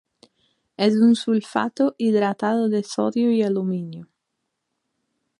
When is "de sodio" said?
2.69-3.29